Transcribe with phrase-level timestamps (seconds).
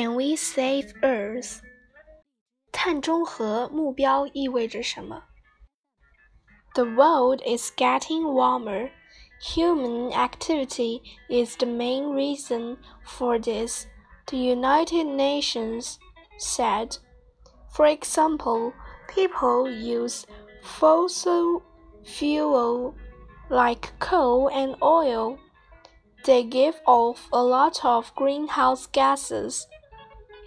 [0.00, 1.60] can we save Earth？
[2.72, 5.22] 碳中和目标意味着什么？
[6.74, 8.90] The world is getting warmer.
[9.54, 13.86] Human activity is the main reason for this,
[14.26, 15.98] the United Nations
[16.38, 16.98] said.
[17.70, 18.72] For example,
[19.08, 20.24] people use
[20.62, 21.62] fossil
[22.04, 22.94] fuel
[23.48, 25.38] like coal and oil.
[26.24, 29.66] They give off a lot of greenhouse gases,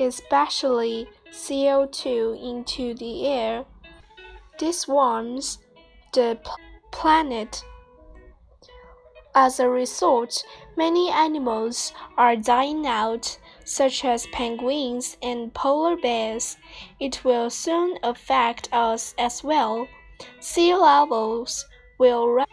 [0.01, 3.65] especially CO2, into the air.
[4.59, 5.59] This warms
[6.13, 6.39] the
[6.93, 7.65] planet.
[9.35, 10.45] As a result,
[10.77, 16.57] many animals are dying out, such as penguins and polar bears.
[17.01, 19.89] It will soon affect us as well.
[20.39, 21.67] Sea levels
[21.99, 22.45] will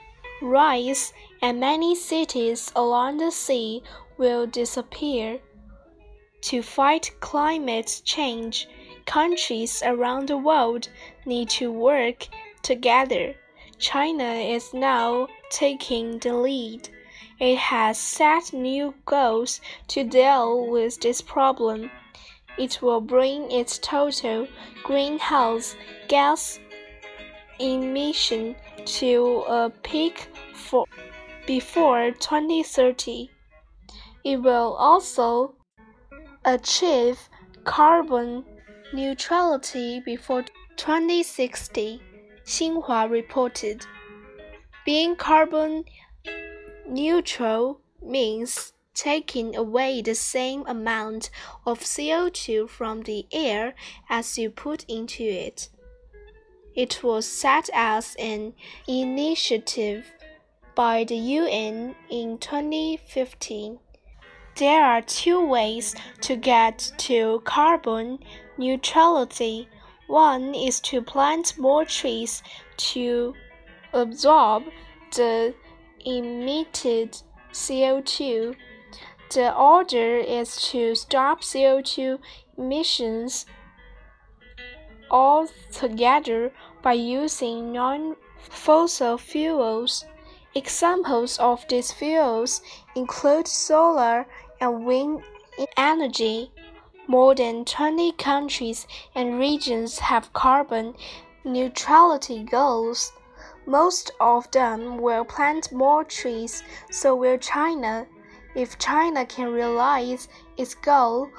[0.41, 3.83] rise and many cities along the sea
[4.17, 5.39] will disappear.
[6.41, 8.67] To fight climate change,
[9.05, 10.89] countries around the world
[11.25, 12.27] need to work
[12.63, 13.35] together.
[13.77, 16.89] China is now taking the lead.
[17.39, 21.91] It has set new goals to deal with this problem.
[22.57, 24.47] It will bring its total
[24.83, 25.75] greenhouse
[26.07, 26.59] gas
[27.59, 30.85] emission to a peak for
[31.45, 33.29] before 2030.
[34.23, 35.55] It will also
[36.45, 37.29] achieve
[37.63, 38.43] carbon
[38.93, 40.43] neutrality before
[40.75, 42.01] 2060,
[42.45, 43.85] Xinhua reported.
[44.85, 45.85] Being carbon
[46.87, 51.29] neutral means taking away the same amount
[51.65, 53.73] of CO2 from the air
[54.09, 55.69] as you put into it.
[56.75, 58.53] It was set as an
[58.87, 60.11] initiative
[60.73, 63.79] by the UN in 2015.
[64.61, 68.19] There are two ways to get to carbon
[68.59, 69.67] neutrality.
[70.05, 72.43] One is to plant more trees
[72.93, 73.33] to
[73.91, 74.65] absorb
[75.15, 75.55] the
[76.05, 77.17] emitted
[77.51, 78.55] CO2.
[79.33, 82.19] The other is to stop CO2
[82.55, 83.47] emissions
[85.09, 86.53] altogether
[86.83, 90.05] by using non fossil fuels.
[90.53, 92.61] Examples of these fuels
[92.93, 94.27] include solar
[94.61, 95.23] and wind
[95.75, 96.51] energy.
[97.07, 100.93] More than 20 countries and regions have carbon
[101.43, 103.11] neutrality goals.
[103.65, 108.07] Most of them will plant more trees, so will China.
[108.55, 111.29] If China can realize its goal,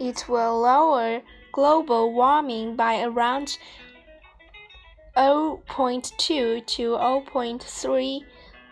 [0.00, 1.20] it will lower
[1.52, 3.58] global warming by around
[5.16, 8.24] 0.2 to 0.3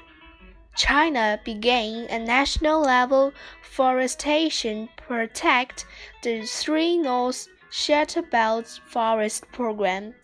[0.76, 3.32] China began a national level
[3.62, 5.86] forestation protect
[6.24, 10.16] the three North Shelter Belt Forest Program.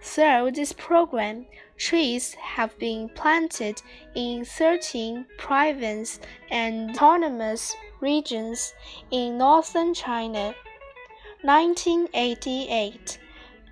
[0.00, 1.46] Through this program,
[1.76, 3.82] trees have been planted
[4.14, 8.74] in 13 provinces and autonomous regions
[9.10, 10.54] in northern China.
[11.42, 13.18] 1988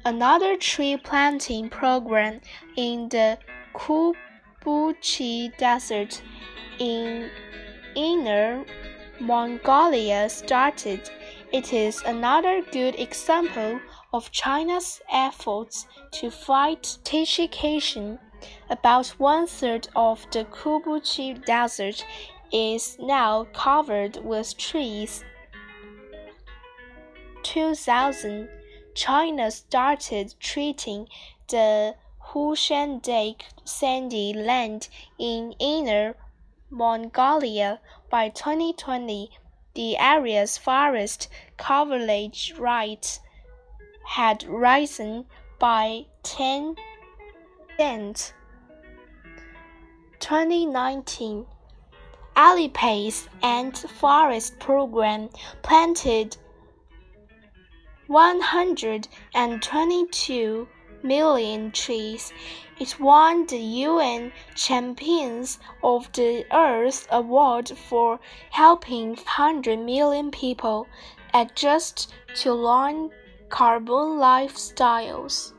[0.04, 2.40] Another tree planting program
[2.76, 3.38] in the
[3.74, 6.22] Kubuqi Desert
[6.78, 7.28] in
[7.96, 8.64] Inner
[9.18, 11.10] Mongolia started.
[11.52, 13.80] It is another good example
[14.12, 18.18] of China's efforts to fight desertification.
[18.68, 22.04] About one third of the Kubuqi Desert
[22.52, 25.24] is now covered with trees.
[27.44, 28.48] 2000,
[28.94, 31.08] China started treating
[31.48, 31.94] the
[32.32, 36.16] Hunshandake sandy land in Inner
[36.70, 39.30] Mongolia by 2020
[39.76, 41.28] the area's forest
[41.58, 43.20] coverage rate
[44.06, 45.26] had risen
[45.58, 46.74] by 10
[47.76, 48.32] percent.
[50.18, 51.44] 2019
[52.34, 55.28] Alipay's Ant Forest Program
[55.62, 56.38] planted
[58.06, 60.68] 122
[61.02, 62.32] million trees.
[62.78, 68.20] It won the UN Champions of the Earth Award for
[68.50, 70.86] helping 100 million people
[71.32, 73.10] adjust to low
[73.48, 75.52] carbon lifestyles.